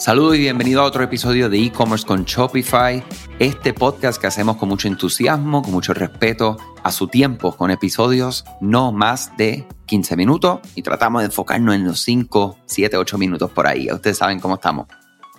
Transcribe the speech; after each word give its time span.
Saludos 0.00 0.36
y 0.36 0.38
bienvenido 0.38 0.80
a 0.80 0.84
otro 0.84 1.04
episodio 1.04 1.50
de 1.50 1.62
e-commerce 1.62 2.06
con 2.06 2.24
Shopify, 2.24 3.04
este 3.38 3.74
podcast 3.74 4.18
que 4.18 4.28
hacemos 4.28 4.56
con 4.56 4.70
mucho 4.70 4.88
entusiasmo, 4.88 5.60
con 5.60 5.72
mucho 5.72 5.92
respeto 5.92 6.56
a 6.82 6.90
su 6.90 7.08
tiempo, 7.08 7.54
con 7.54 7.70
episodios 7.70 8.46
no 8.62 8.92
más 8.92 9.36
de 9.36 9.68
15 9.84 10.16
minutos 10.16 10.60
y 10.74 10.80
tratamos 10.80 11.20
de 11.20 11.26
enfocarnos 11.26 11.74
en 11.74 11.84
los 11.84 12.00
5, 12.00 12.56
7, 12.64 12.96
8 12.96 13.18
minutos 13.18 13.50
por 13.50 13.66
ahí. 13.66 13.92
Ustedes 13.92 14.16
saben 14.16 14.40
cómo 14.40 14.54
estamos. 14.54 14.86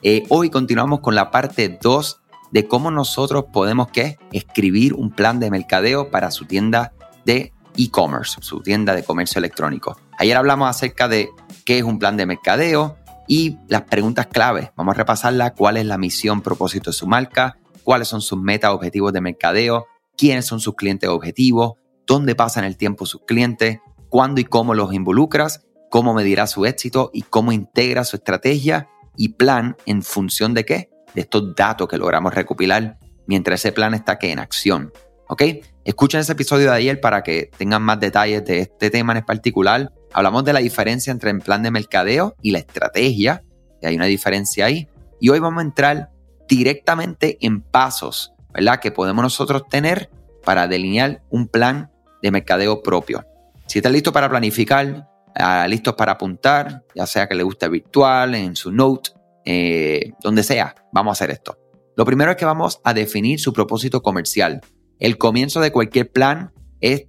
Eh, 0.04 0.26
hoy 0.30 0.52
continuamos 0.52 1.00
con 1.00 1.16
la 1.16 1.32
parte 1.32 1.80
2 1.82 2.22
de 2.52 2.68
cómo 2.68 2.92
nosotros 2.92 3.46
podemos 3.52 3.88
¿qué? 3.88 4.20
escribir 4.32 4.94
un 4.94 5.10
plan 5.10 5.40
de 5.40 5.50
mercadeo 5.50 6.12
para 6.12 6.30
su 6.30 6.46
tienda 6.46 6.94
de 7.26 7.52
e-commerce, 7.78 8.38
su 8.42 8.62
tienda 8.62 8.94
de 8.94 9.04
comercio 9.04 9.40
electrónico. 9.40 9.98
Ayer 10.20 10.38
hablamos 10.38 10.70
acerca 10.70 11.08
de 11.08 11.30
qué 11.66 11.80
es 11.80 11.84
un 11.84 11.98
plan 11.98 12.16
de 12.16 12.28
mercadeo, 12.28 12.98
y 13.28 13.58
las 13.68 13.84
preguntas 13.84 14.28
clave. 14.28 14.72
Vamos 14.76 14.96
a 14.96 14.98
repasarla. 14.98 15.54
¿Cuál 15.54 15.78
es 15.78 15.86
la 15.86 15.98
misión, 15.98 16.42
propósito 16.42 16.92
de 16.92 16.98
su 16.98 17.08
marca? 17.08 17.58
¿Cuáles 17.84 18.08
son 18.08 18.22
sus 18.22 18.40
metas, 18.40 18.72
objetivos 18.72 19.14
de 19.14 19.22
mercadeo? 19.22 19.88
¿Quiénes 20.18 20.46
son 20.46 20.60
sus 20.60 20.76
clientes 20.76 21.10
objetivos? 21.10 21.74
¿Dónde 22.06 22.36
pasan 22.36 22.64
el 22.64 22.78
tiempo 22.78 23.06
sus 23.06 23.22
clientes? 23.26 23.80
¿Cuándo 24.10 24.42
y 24.42 24.46
cómo 24.46 24.74
los 24.74 24.94
involucras? 24.94 25.66
¿Cómo 25.90 26.14
medirá 26.14 26.48
su 26.48 26.66
éxito? 26.66 27.10
¿Y 27.14 27.24
cómo 27.24 27.52
integra 27.52 28.04
su 28.04 28.18
estrategia 28.18 28.90
y 29.16 29.30
plan 29.30 29.76
en 29.86 30.04
función 30.04 30.54
de 30.54 30.66
qué? 30.66 30.90
De 31.16 31.22
estos 31.22 31.56
datos 31.56 31.88
que 31.88 31.98
logramos 31.98 32.34
recopilar 32.34 32.98
mientras 33.28 33.62
ese 33.62 33.72
plan 33.72 33.94
está 33.94 34.20
que 34.20 34.32
en 34.32 34.40
acción. 34.40 34.92
¿Ok? 35.28 35.44
Escuchen 35.86 36.20
ese 36.20 36.34
episodio 36.34 36.70
de 36.70 36.76
ayer 36.76 37.00
para 37.00 37.24
que 37.24 37.50
tengan 37.58 37.82
más 37.82 38.00
detalles 38.00 38.44
de 38.46 38.60
este 38.60 38.90
tema 38.90 39.18
en 39.18 39.26
particular 39.26 39.92
Hablamos 40.14 40.44
de 40.44 40.54
la 40.54 40.60
diferencia 40.60 41.12
entre 41.12 41.32
el 41.32 41.40
plan 41.40 41.64
de 41.64 41.72
mercadeo 41.72 42.36
y 42.42 42.52
la 42.52 42.60
estrategia, 42.60 43.44
y 43.82 43.86
hay 43.86 43.96
una 43.96 44.06
diferencia 44.06 44.66
ahí. 44.66 44.88
Y 45.20 45.30
hoy 45.30 45.40
vamos 45.40 45.60
a 45.64 45.66
entrar 45.66 46.10
directamente 46.48 47.38
en 47.42 47.62
pasos, 47.62 48.34
¿verdad? 48.54 48.80
Que 48.80 48.92
podemos 48.92 49.24
nosotros 49.24 49.64
tener 49.70 50.10
para 50.44 50.68
delinear 50.68 51.22
un 51.30 51.48
plan 51.48 51.92
de 52.22 52.32
mercadeo 52.32 52.82
propio. 52.84 53.26
Si 53.68 53.80
estás 53.80 53.92
listo 53.92 54.12
para 54.12 54.30
planificar, 54.30 55.08
ah, 55.36 55.66
listo 55.70 55.96
para 55.96 56.14
apuntar, 56.14 56.84
ya 56.94 57.06
sea 57.06 57.28
que 57.28 57.36
le 57.36 57.44
guste 57.44 57.70
virtual, 57.70 58.36
en 58.36 58.56
su 58.56 58.72
note, 58.72 59.12
eh, 59.46 60.12
donde 60.22 60.44
sea, 60.44 60.76
vamos 60.92 61.12
a 61.12 61.14
hacer 61.14 61.32
esto. 61.32 61.58
Lo 61.96 62.06
primero 62.06 62.32
es 62.32 62.38
que 62.38 62.46
vamos 62.46 62.82
a 62.84 62.94
definir 62.94 63.40
su 63.40 63.54
propósito 63.54 64.02
comercial. 64.02 64.62
El 65.00 65.18
comienzo 65.18 65.62
de 65.62 65.72
cualquier 65.72 66.12
plan 66.12 66.52
es 66.80 67.06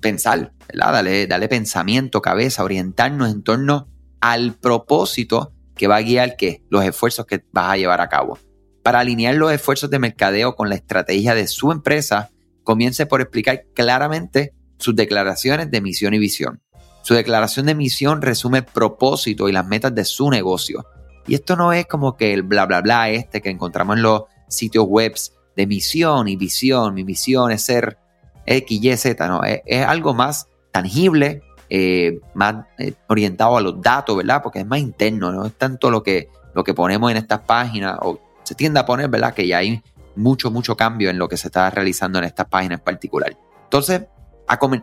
pensar, 0.00 0.52
Dale, 0.74 1.26
dale 1.26 1.48
pensamiento, 1.48 2.22
cabeza, 2.22 2.64
orientarnos 2.64 3.30
en 3.30 3.42
torno 3.42 3.88
al 4.20 4.54
propósito 4.54 5.52
que 5.74 5.86
va 5.86 5.96
a 5.96 6.02
guiar 6.02 6.36
los 6.70 6.84
esfuerzos 6.84 7.26
que 7.26 7.44
vas 7.52 7.72
a 7.72 7.76
llevar 7.76 8.00
a 8.00 8.08
cabo. 8.08 8.38
Para 8.82 9.00
alinear 9.00 9.34
los 9.34 9.52
esfuerzos 9.52 9.90
de 9.90 9.98
mercadeo 9.98 10.54
con 10.54 10.68
la 10.68 10.74
estrategia 10.74 11.34
de 11.34 11.46
su 11.46 11.70
empresa, 11.70 12.30
comience 12.62 13.06
por 13.06 13.20
explicar 13.20 13.64
claramente 13.74 14.54
sus 14.78 14.96
declaraciones 14.96 15.70
de 15.70 15.80
misión 15.80 16.14
y 16.14 16.18
visión. 16.18 16.62
Su 17.02 17.14
declaración 17.14 17.66
de 17.66 17.74
misión 17.74 18.22
resume 18.22 18.58
el 18.58 18.64
propósito 18.64 19.48
y 19.48 19.52
las 19.52 19.66
metas 19.66 19.94
de 19.94 20.04
su 20.04 20.30
negocio. 20.30 20.84
Y 21.26 21.34
esto 21.34 21.56
no 21.56 21.72
es 21.72 21.86
como 21.86 22.16
que 22.16 22.32
el 22.32 22.42
bla 22.42 22.66
bla 22.66 22.80
bla 22.80 23.10
este 23.10 23.40
que 23.40 23.50
encontramos 23.50 23.96
en 23.96 24.02
los 24.02 24.22
sitios 24.48 24.86
web 24.86 25.14
de 25.56 25.66
misión 25.66 26.28
y 26.28 26.36
visión. 26.36 26.94
Mi 26.94 27.04
misión 27.04 27.50
es 27.50 27.62
ser 27.62 27.98
X, 28.46 28.80
Y, 28.82 28.96
Z, 28.96 29.28
no, 29.28 29.42
es, 29.44 29.86
algo 29.86 30.14
más 30.14 30.48
tangible, 30.70 31.42
eh, 31.68 32.18
más 32.34 32.66
eh, 32.78 32.94
orientado 33.08 33.56
a 33.56 33.60
los 33.60 33.80
datos, 33.80 34.16
¿verdad? 34.16 34.42
Porque 34.42 34.60
es 34.60 34.66
más 34.66 34.78
interno, 34.78 35.32
no 35.32 35.46
es 35.46 35.54
tanto 35.54 35.90
lo 35.90 36.02
que, 36.02 36.28
lo 36.54 36.64
que 36.64 36.74
ponemos 36.74 37.10
en 37.10 37.16
estas 37.16 37.40
páginas, 37.40 37.98
o 38.00 38.20
se 38.42 38.54
tiende 38.54 38.80
a 38.80 38.86
poner, 38.86 39.08
¿verdad? 39.08 39.34
Que 39.34 39.46
ya 39.46 39.58
hay 39.58 39.82
mucho, 40.16 40.50
mucho 40.50 40.76
cambio 40.76 41.10
en 41.10 41.18
lo 41.18 41.28
que 41.28 41.36
se 41.36 41.48
está 41.48 41.70
realizando 41.70 42.18
en 42.18 42.24
estas 42.24 42.46
páginas 42.46 42.80
en 42.80 42.84
particular. 42.84 43.36
Entonces, 43.64 44.02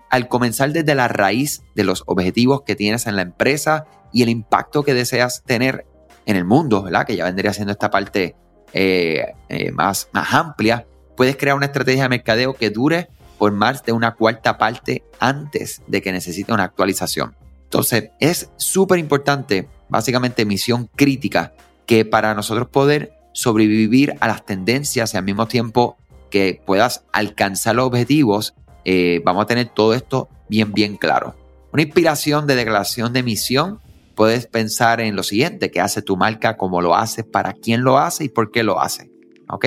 al 0.10 0.28
comenzar 0.28 0.72
desde 0.72 0.96
la 0.96 1.08
raíz 1.08 1.62
de 1.76 1.84
los 1.84 2.04
objetivos 2.08 2.64
que 2.64 2.76
tienes 2.76 3.06
en 3.06 3.16
la 3.16 3.22
empresa 3.22 3.86
y 4.12 4.24
el 4.24 4.30
impacto 4.30 4.84
que 4.84 4.96
deseas 4.96 5.44
tener 5.44 5.86
en 6.26 6.36
el 6.36 6.46
mundo, 6.46 6.84
¿verdad? 6.84 7.06
Que 7.06 7.16
ya 7.16 7.26
vendría 7.26 7.54
siendo 7.54 7.72
esta 7.74 7.92
parte 7.92 8.36
eh, 8.74 9.34
más, 9.74 10.10
más 10.12 10.34
amplia, 10.34 10.88
puedes 11.16 11.36
crear 11.38 11.56
una 11.56 11.66
estrategia 11.66 12.04
de 12.04 12.10
mercadeo 12.10 12.54
que 12.54 12.70
dure 12.70 13.10
por 13.40 13.54
más 13.54 13.84
de 13.84 13.94
una 13.94 14.14
cuarta 14.14 14.60
parte 14.60 15.04
antes 15.20 15.82
de 15.88 16.04
que 16.04 16.12
necesite 16.12 16.54
una 16.54 16.66
actualización. 16.66 17.36
Entonces, 17.64 18.12
es 18.20 18.52
súper 18.58 19.00
importante, 19.00 19.68
básicamente 19.90 20.46
misión 20.46 20.90
crítica, 20.96 21.54
que 21.88 22.06
para 22.06 22.36
nosotros 22.36 22.68
poder 22.68 23.14
sobrevivir 23.34 24.16
a 24.20 24.28
las 24.28 24.46
tendencias 24.46 25.14
y 25.14 25.18
al 25.18 25.24
mismo 25.24 25.48
tiempo 25.48 25.98
que 26.30 26.62
puedas 26.66 27.06
alcanzar 27.12 27.76
los 27.76 27.88
objetivos, 27.88 28.54
eh, 28.86 29.22
vamos 29.24 29.44
a 29.44 29.48
tener 29.48 29.70
todo 29.70 29.94
esto 29.94 30.30
bien, 30.50 30.74
bien 30.74 30.98
claro. 30.98 31.36
Una 31.72 31.84
inspiración 31.84 32.46
de 32.48 32.56
declaración 32.56 33.14
de 33.14 33.24
misión, 33.24 33.80
puedes 34.16 34.48
pensar 34.48 35.00
en 35.00 35.16
lo 35.16 35.24
siguiente, 35.24 35.72
qué 35.72 35.80
hace 35.80 36.02
tu 36.02 36.18
marca, 36.18 36.58
cómo 36.58 36.82
lo 36.82 36.96
hace, 36.96 37.24
para 37.24 37.54
quién 37.54 37.84
lo 37.84 37.98
hace 37.98 38.26
y 38.26 38.30
por 38.30 38.52
qué 38.52 38.64
lo 38.64 38.82
hace. 38.82 39.10
¿Ok? 39.48 39.66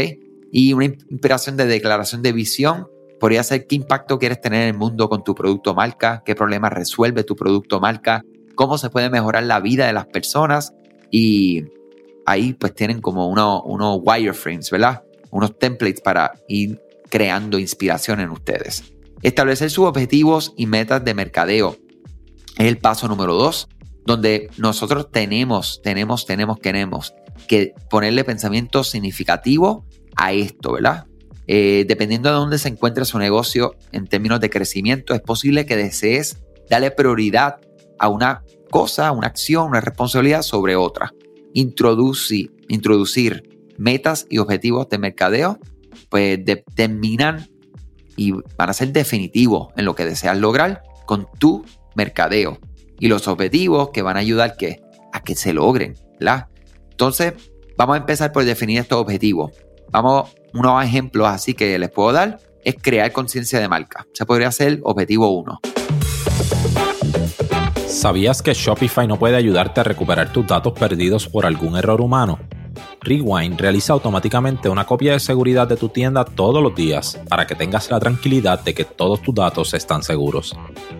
Y 0.52 0.74
una 0.74 0.84
inspiración 0.84 1.56
de 1.56 1.66
declaración 1.66 2.22
de 2.22 2.32
visión, 2.32 2.88
podría 3.22 3.44
ser 3.44 3.68
qué 3.68 3.76
impacto 3.76 4.18
quieres 4.18 4.40
tener 4.40 4.62
en 4.62 4.68
el 4.70 4.76
mundo 4.76 5.08
con 5.08 5.22
tu 5.22 5.32
producto 5.32 5.76
marca, 5.76 6.24
qué 6.26 6.34
problemas 6.34 6.72
resuelve 6.72 7.22
tu 7.22 7.36
producto 7.36 7.78
marca, 7.78 8.24
cómo 8.56 8.78
se 8.78 8.90
puede 8.90 9.10
mejorar 9.10 9.44
la 9.44 9.60
vida 9.60 9.86
de 9.86 9.92
las 9.92 10.06
personas 10.06 10.72
y 11.08 11.62
ahí 12.26 12.52
pues 12.52 12.74
tienen 12.74 13.00
como 13.00 13.28
unos 13.28 13.62
uno 13.64 13.94
wireframes, 13.94 14.72
¿verdad? 14.72 15.04
Unos 15.30 15.56
templates 15.56 16.00
para 16.00 16.32
ir 16.48 16.80
creando 17.10 17.60
inspiración 17.60 18.18
en 18.18 18.30
ustedes. 18.30 18.92
Establecer 19.22 19.70
sus 19.70 19.86
objetivos 19.86 20.52
y 20.56 20.66
metas 20.66 21.04
de 21.04 21.14
mercadeo 21.14 21.76
es 22.58 22.66
el 22.66 22.78
paso 22.78 23.06
número 23.06 23.34
dos, 23.34 23.68
donde 24.04 24.50
nosotros 24.58 25.12
tenemos, 25.12 25.80
tenemos, 25.80 26.26
tenemos, 26.26 26.58
queremos 26.58 27.14
que 27.46 27.72
ponerle 27.88 28.24
pensamiento 28.24 28.82
significativo 28.82 29.86
a 30.16 30.32
esto, 30.32 30.72
¿verdad? 30.72 31.06
Eh, 31.46 31.84
dependiendo 31.88 32.28
de 32.28 32.36
dónde 32.36 32.58
se 32.58 32.68
encuentre 32.68 33.04
su 33.04 33.18
negocio 33.18 33.74
en 33.90 34.06
términos 34.06 34.40
de 34.40 34.50
crecimiento, 34.50 35.14
es 35.14 35.20
posible 35.20 35.66
que 35.66 35.76
desees 35.76 36.38
darle 36.70 36.90
prioridad 36.90 37.56
a 37.98 38.08
una 38.08 38.42
cosa, 38.70 39.12
una 39.12 39.26
acción, 39.26 39.68
una 39.68 39.80
responsabilidad 39.80 40.42
sobre 40.42 40.76
otra. 40.76 41.12
Introducir, 41.52 42.52
metas 43.76 44.26
y 44.30 44.38
objetivos 44.38 44.88
de 44.88 44.98
mercadeo, 44.98 45.58
pues 46.08 46.44
determinan 46.44 47.48
y 48.16 48.32
van 48.32 48.70
a 48.70 48.72
ser 48.72 48.92
definitivos 48.92 49.68
en 49.76 49.84
lo 49.84 49.94
que 49.94 50.04
deseas 50.04 50.38
lograr 50.38 50.82
con 51.06 51.26
tu 51.38 51.64
mercadeo. 51.94 52.58
Y 52.98 53.08
los 53.08 53.26
objetivos 53.26 53.90
que 53.90 54.02
van 54.02 54.16
a 54.16 54.20
ayudar 54.20 54.56
que, 54.56 54.80
a 55.12 55.22
que 55.22 55.34
se 55.34 55.52
logren. 55.52 55.94
Entonces, 56.90 57.34
vamos 57.76 57.94
a 57.94 57.98
empezar 57.98 58.32
por 58.32 58.44
definir 58.44 58.78
estos 58.78 58.98
objetivos. 59.00 59.52
Vamos, 59.90 60.30
unos 60.54 60.84
ejemplos 60.84 61.28
así 61.28 61.54
que 61.54 61.78
les 61.78 61.90
puedo 61.90 62.12
dar 62.12 62.38
es 62.64 62.76
crear 62.80 63.12
conciencia 63.12 63.60
de 63.60 63.68
marca. 63.68 64.06
Se 64.12 64.24
podría 64.24 64.48
hacer 64.48 64.80
objetivo 64.84 65.30
1. 65.30 65.60
¿Sabías 67.86 68.42
que 68.42 68.54
Shopify 68.54 69.06
no 69.06 69.18
puede 69.18 69.36
ayudarte 69.36 69.80
a 69.80 69.84
recuperar 69.84 70.32
tus 70.32 70.46
datos 70.46 70.72
perdidos 70.72 71.28
por 71.28 71.46
algún 71.46 71.76
error 71.76 72.00
humano? 72.00 72.38
Rewind 73.00 73.60
realiza 73.60 73.92
automáticamente 73.92 74.68
una 74.68 74.86
copia 74.86 75.12
de 75.12 75.20
seguridad 75.20 75.68
de 75.68 75.76
tu 75.76 75.88
tienda 75.88 76.24
todos 76.24 76.62
los 76.62 76.74
días 76.74 77.20
para 77.28 77.46
que 77.46 77.54
tengas 77.54 77.90
la 77.90 78.00
tranquilidad 78.00 78.60
de 78.60 78.74
que 78.74 78.84
todos 78.84 79.20
tus 79.22 79.34
datos 79.34 79.74
están 79.74 80.02
seguros. 80.02 80.56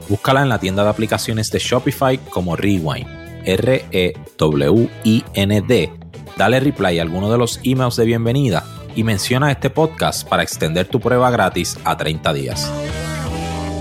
Búscala 0.08 0.42
en 0.42 0.48
la 0.48 0.58
tienda 0.58 0.84
de 0.84 0.90
aplicaciones 0.90 1.50
de 1.50 1.58
Shopify 1.58 2.18
como 2.18 2.56
Rewind, 2.56 3.06
R-E-W-I-N-D. 3.44 3.92
Dale 6.36 6.60
reply 6.60 6.98
a 6.98 7.02
alguno 7.02 7.30
de 7.30 7.38
los 7.38 7.60
emails 7.62 7.96
de 7.96 8.04
bienvenida 8.04 8.64
y 8.94 9.04
menciona 9.04 9.50
este 9.50 9.70
podcast 9.70 10.28
para 10.28 10.42
extender 10.42 10.86
tu 10.86 11.00
prueba 11.00 11.30
gratis 11.30 11.78
a 11.84 11.96
30 11.96 12.32
días. 12.32 12.72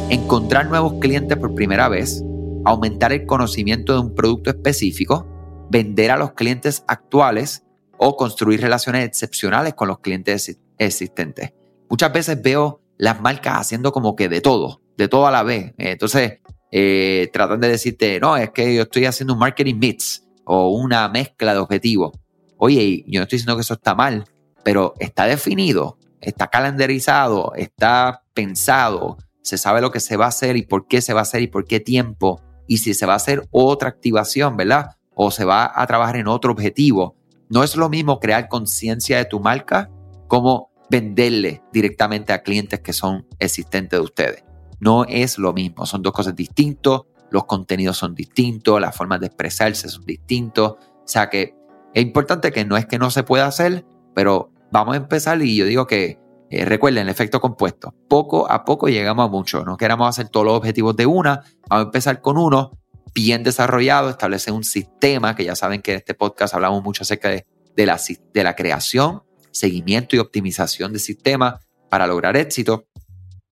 Encontrar 0.10 0.68
nuevos 0.68 0.94
clientes 1.00 1.38
por 1.38 1.54
primera 1.56 1.90
vez, 1.90 2.24
aumentar 2.66 3.12
el 3.14 3.26
conocimiento 3.26 3.94
de 3.94 4.00
un 4.00 4.16
producto 4.16 4.50
específico, 4.50 5.28
vender 5.70 6.12
a 6.12 6.18
los 6.18 6.34
clientes 6.34 6.84
actuales 6.88 7.64
o 7.98 8.16
construir 8.16 8.62
relaciones 8.62 9.06
excepcionales 9.06 9.74
con 9.74 9.88
los 9.88 10.00
clientes 10.00 10.60
existentes. 10.78 11.54
Muchas 11.90 12.12
veces 12.12 12.42
veo 12.42 12.82
las 12.98 13.22
marcas 13.22 13.60
haciendo 13.60 13.92
como 13.92 14.16
que 14.16 14.30
de 14.30 14.42
todo, 14.42 14.82
de 14.98 15.08
todo 15.08 15.28
a 15.28 15.32
la 15.32 15.44
vez. 15.44 15.74
Entonces, 15.78 16.40
eh, 16.72 17.30
tratan 17.34 17.60
de 17.60 17.70
decirte, 17.70 18.20
no, 18.20 18.38
es 18.38 18.52
que 18.52 18.74
yo 18.76 18.84
estoy 18.84 19.06
haciendo 19.06 19.34
un 19.34 19.40
marketing 19.40 19.76
mix 19.76 20.26
o 20.46 20.70
una 20.70 21.08
mezcla 21.10 21.54
de 21.54 21.60
objetivos. 21.60 22.12
Oye, 22.58 23.04
yo 23.08 23.20
no 23.20 23.24
estoy 23.24 23.38
diciendo 23.38 23.56
que 23.56 23.62
eso 23.62 23.74
está 23.74 23.96
mal, 23.96 24.26
pero 24.64 24.94
está 25.00 25.26
definido, 25.26 25.98
está 26.20 26.48
calendarizado, 26.48 27.54
está 27.56 28.24
pensado, 28.34 29.18
se 29.42 29.58
sabe 29.58 29.82
lo 29.82 29.92
que 29.92 30.00
se 30.00 30.18
va 30.18 30.26
a 30.26 30.30
hacer 30.30 30.58
y 30.58 30.64
por 30.64 30.88
qué 30.88 31.02
se 31.02 31.14
va 31.14 31.22
a 31.22 31.24
hacer 31.24 31.42
y 31.42 31.48
por 31.48 31.66
qué 31.66 31.80
tiempo, 31.80 32.42
y 32.68 32.78
si 32.78 32.94
se 32.94 33.06
va 33.06 33.14
a 33.14 33.18
hacer 33.18 33.48
otra 33.52 33.90
activación, 33.90 34.56
¿verdad? 34.56 34.98
O 35.16 35.32
se 35.32 35.46
va 35.46 35.72
a 35.74 35.86
trabajar 35.88 36.16
en 36.16 36.28
otro 36.28 36.52
objetivo. 36.52 37.18
No 37.50 37.64
es 37.64 37.76
lo 37.76 37.90
mismo 37.90 38.20
crear 38.20 38.48
conciencia 38.48 39.18
de 39.18 39.26
tu 39.26 39.40
marca 39.40 39.90
como 40.28 40.72
venderle 40.90 41.62
directamente 41.74 42.34
a 42.34 42.44
clientes 42.44 42.80
que 42.80 42.94
son 42.94 43.28
existentes 43.40 44.00
de 44.00 44.04
ustedes. 44.04 44.44
No 44.80 45.06
es 45.06 45.38
lo 45.38 45.54
mismo, 45.54 45.86
son 45.86 46.02
dos 46.02 46.14
cosas 46.14 46.36
distintas, 46.36 47.02
los 47.30 47.46
contenidos 47.46 47.98
son 47.98 48.14
distintos, 48.14 48.80
las 48.80 48.96
formas 48.96 49.20
de 49.20 49.28
expresarse 49.28 49.90
son 49.90 50.06
distintos. 50.06 50.72
O 50.72 51.08
sea 51.08 51.30
que 51.30 51.56
es 51.94 52.02
importante 52.02 52.52
que 52.52 52.66
no 52.66 52.78
es 52.78 52.86
que 52.86 53.00
no 53.00 53.12
se 53.12 53.24
pueda 53.24 53.48
hacer, 53.48 53.86
pero 54.14 54.51
vamos 54.72 54.94
a 54.94 54.98
empezar 54.98 55.42
y 55.42 55.56
yo 55.56 55.66
digo 55.66 55.86
que 55.86 56.20
eh, 56.50 56.66
recuerden 56.66 57.04
el 57.04 57.10
efecto 57.10 57.40
compuesto. 57.40 57.94
Poco 58.10 58.52
a 58.52 58.66
poco 58.66 58.88
llegamos 58.90 59.26
a 59.26 59.30
mucho. 59.30 59.64
No 59.64 59.78
queramos 59.78 60.10
hacer 60.10 60.30
todos 60.30 60.46
los 60.46 60.58
objetivos 60.58 60.96
de 60.96 61.06
una. 61.06 61.44
Vamos 61.70 61.86
a 61.86 61.88
empezar 61.88 62.22
con 62.22 62.38
uno 62.38 62.78
bien 63.14 63.44
desarrollado, 63.44 64.10
establecer 64.10 64.54
un 64.54 64.64
sistema, 64.64 65.36
que 65.36 65.46
ya 65.46 65.56
saben 65.56 65.82
que 65.82 65.92
en 65.92 65.98
este 65.98 66.14
podcast 66.14 66.54
hablamos 66.54 66.84
mucho 66.84 67.04
acerca 67.04 67.30
de, 67.30 67.46
la, 67.86 68.00
la 68.34 68.56
creación, 68.56 69.24
seguimiento 69.52 70.16
y 70.16 70.20
optimización 70.20 70.94
de 70.94 71.00
sistemas 71.00 71.56
para 71.90 72.08
lograr 72.08 72.36
éxito. 72.36 72.86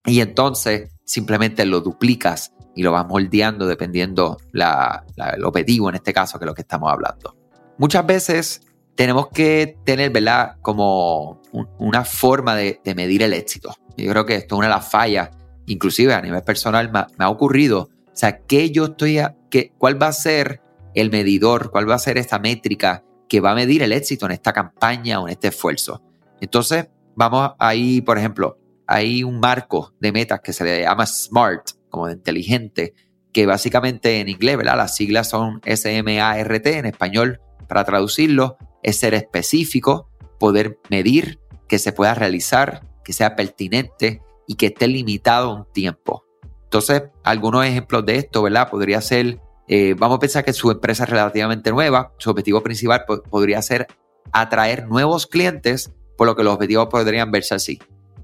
Y 0.06 0.22
entonces 0.22 0.92
simplemente 1.06 1.66
lo 1.66 1.82
duplicas 1.82 2.54
y 2.76 2.84
lo 2.84 2.92
vas 2.92 3.08
moldeando 3.08 3.66
dependiendo 3.66 4.38
la, 4.52 5.06
el 5.36 5.44
objetivo 5.44 5.90
en 5.90 5.96
este 5.96 6.14
caso 6.14 6.38
que 6.38 6.46
es 6.46 6.48
lo 6.48 6.54
que 6.54 6.62
estamos 6.62 6.92
hablando. 6.92 7.36
Muchas 7.78 8.06
veces 8.06 8.62
tenemos 9.00 9.30
que 9.30 9.78
tener, 9.86 10.12
¿verdad? 10.12 10.58
Como 10.62 11.42
una 11.78 12.04
forma 12.04 12.58
de, 12.58 12.82
medir 12.98 13.24
el 13.24 13.32
éxito. 13.32 13.74
Yo 13.96 14.12
creo 14.12 14.26
que 14.26 14.36
esto 14.36 14.56
es 14.56 14.60
una 14.60 14.68
de 14.68 14.74
las 14.74 14.92
fallas, 14.92 15.30
inclusive 15.68 16.14
a 16.14 16.22
nivel 16.22 16.44
personal 16.44 16.92
me, 16.92 17.06
ha 17.24 17.30
ocurrido. 17.30 17.84
O 18.08 18.12
sea, 18.12 18.40
¿qué 18.40 18.72
yo 18.72 18.88
estoy, 18.88 19.22
qué, 19.50 19.72
cuál 19.78 20.04
va 20.04 20.08
a 20.08 20.12
ser 20.12 20.62
el 20.96 21.12
medidor, 21.12 21.72
cuál 21.72 21.90
va 21.90 21.96
a 21.96 22.00
ser 22.00 22.18
esta 22.18 22.40
métrica 22.40 23.06
que 23.30 23.40
va 23.40 23.52
a 23.52 23.56
medir 23.56 23.84
el 23.84 23.94
éxito 23.94 24.26
en 24.26 24.34
esta 24.34 24.52
campaña 24.52 25.22
o 25.22 25.30
en 25.30 25.32
este 25.32 25.48
esfuerzo? 25.48 26.04
Entonces, 26.42 26.90
vamos 27.16 27.52
ahí, 27.58 28.02
por 28.02 28.18
ejemplo, 28.18 28.60
hay 28.86 29.24
un 29.24 29.40
marco 29.40 29.94
de 30.02 30.12
metas 30.12 30.42
que 30.42 30.52
se 30.52 30.66
le 30.66 30.82
llama 30.82 31.06
SMART, 31.06 31.70
como 31.90 32.08
de 32.08 32.16
inteligente, 32.16 32.96
que 33.32 33.46
básicamente 33.46 34.20
en 34.20 34.28
inglés, 34.28 34.58
¿verdad? 34.58 34.76
Las 34.76 34.94
siglas 34.98 35.30
son 35.30 35.62
S-M-A-R-T, 35.64 36.78
en 36.78 36.86
español, 36.86 37.40
para 37.70 37.86
traducirlo, 37.86 38.58
es 38.84 38.98
ser 38.98 39.14
específico, 39.14 40.10
poder 40.40 40.80
medir, 40.90 41.40
que 41.68 41.80
se 41.80 41.92
pueda 41.92 42.14
realizar, 42.16 42.88
que 43.04 43.14
sea 43.14 43.36
pertinente 43.36 44.22
y 44.48 44.56
que 44.56 44.68
esté 44.68 44.88
limitado 44.88 45.50
a 45.50 45.54
un 45.56 45.72
tiempo. 45.72 46.24
Entonces, 46.64 47.04
algunos 47.24 47.66
ejemplos 47.66 48.06
de 48.06 48.18
esto, 48.18 48.42
¿verdad? 48.44 48.70
Podría 48.70 49.02
ser, 49.02 49.40
eh, 49.68 49.96
vamos 49.98 50.18
a 50.18 50.20
pensar 50.20 50.46
que 50.46 50.54
su 50.54 50.72
empresa 50.72 51.04
es 51.04 51.10
relativamente 51.10 51.72
nueva, 51.72 52.14
su 52.18 52.30
objetivo 52.30 52.62
principal 52.62 53.06
podría 53.30 53.62
ser 53.62 53.88
atraer 54.32 54.88
nuevos 54.88 55.28
clientes, 55.28 55.92
por 56.18 56.28
lo 56.28 56.36
que 56.36 56.44
los 56.44 56.54
objetivos 56.54 56.88
podrían 56.88 57.32
verse 57.32 57.56
así 57.56 57.80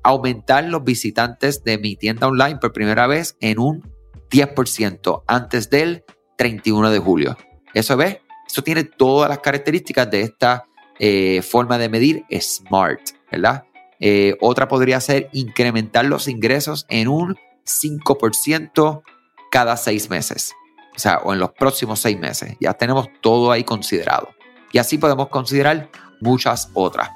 aumentar 0.06 0.64
los 0.66 0.84
visitantes 0.84 1.64
de 1.64 1.80
mi 1.80 1.96
tienda 1.96 2.28
online 2.28 2.58
por 2.58 2.72
primera 2.74 3.08
vez 3.08 3.36
en 3.40 3.58
un 3.58 3.82
10% 4.30 5.24
antes 5.26 5.72
del 5.72 6.04
31 6.38 6.92
de 6.92 7.00
julio. 7.00 7.38
Eso 7.74 7.98
ve, 7.98 8.22
eso 8.48 8.64
tiene 8.64 8.84
todas 8.84 9.30
las 9.30 9.40
características 9.40 10.10
de 10.10 10.22
esta 10.22 10.66
eh, 11.00 11.42
forma 11.42 11.78
de 11.78 11.90
medir 11.90 12.26
SMART, 12.32 13.02
¿verdad? 13.32 13.66
Eh, 14.00 14.36
otra 14.42 14.68
podría 14.68 15.00
ser 15.00 15.30
incrementar 15.34 16.06
los 16.06 16.28
ingresos 16.28 16.86
en 16.90 17.08
un 17.08 17.38
5% 17.66 19.04
cada 19.52 19.78
seis 19.78 20.10
meses. 20.10 20.54
O 20.96 21.00
sea, 21.00 21.20
o 21.24 21.34
en 21.34 21.40
los 21.40 21.52
próximos 21.52 22.00
seis 22.00 22.18
meses. 22.18 22.56
Ya 22.60 22.74
tenemos 22.74 23.08
todo 23.22 23.52
ahí 23.52 23.64
considerado. 23.64 24.30
Y 24.72 24.78
así 24.78 24.98
podemos 24.98 25.30
considerar 25.30 25.90
muchas 26.22 26.70
otras. 26.74 27.10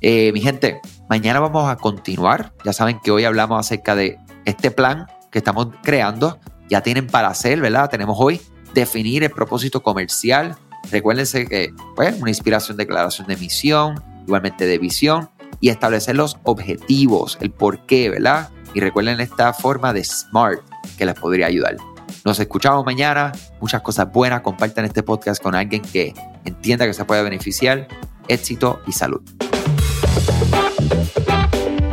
Eh, 0.00 0.32
mi 0.32 0.40
gente, 0.40 0.80
mañana 1.08 1.40
vamos 1.40 1.68
a 1.68 1.76
continuar. 1.76 2.52
Ya 2.64 2.72
saben 2.72 3.00
que 3.00 3.10
hoy 3.10 3.24
hablamos 3.24 3.58
acerca 3.58 3.94
de 3.94 4.18
este 4.44 4.70
plan 4.70 5.06
que 5.30 5.38
estamos 5.38 5.68
creando. 5.82 6.38
Ya 6.68 6.82
tienen 6.82 7.06
para 7.06 7.28
hacer, 7.28 7.60
¿verdad? 7.60 7.90
Tenemos 7.90 8.16
hoy 8.18 8.40
definir 8.74 9.24
el 9.24 9.30
propósito 9.30 9.82
comercial. 9.82 10.56
Recuérdense 10.90 11.46
que, 11.46 11.72
pues, 11.94 12.20
una 12.20 12.30
inspiración, 12.30 12.76
declaración 12.76 13.26
de 13.26 13.36
misión, 13.36 14.02
igualmente 14.26 14.66
de 14.66 14.78
visión 14.78 15.30
y 15.60 15.68
establecer 15.68 16.16
los 16.16 16.38
objetivos, 16.44 17.38
el 17.40 17.50
por 17.50 17.86
qué, 17.86 18.10
¿verdad? 18.10 18.50
Y 18.74 18.80
recuerden 18.80 19.20
esta 19.20 19.52
forma 19.52 19.92
de 19.92 20.04
SMART 20.04 20.60
que 20.98 21.06
les 21.06 21.14
podría 21.14 21.46
ayudar. 21.46 21.76
Nos 22.24 22.40
escuchamos 22.40 22.84
mañana. 22.84 23.32
Muchas 23.60 23.82
cosas 23.82 24.12
buenas. 24.12 24.40
Compartan 24.40 24.84
este 24.84 25.02
podcast 25.02 25.42
con 25.42 25.54
alguien 25.54 25.82
que 25.82 26.12
entienda 26.44 26.86
que 26.86 26.92
se 26.92 27.04
puede 27.04 27.22
beneficiar. 27.22 27.86
Éxito 28.28 28.80
y 28.86 28.92
salud. 28.92 29.22